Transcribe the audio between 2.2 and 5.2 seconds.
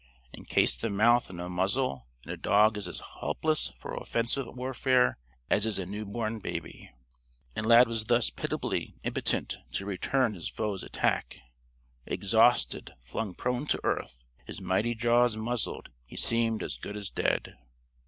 and a dog is as helpless for offensive warfare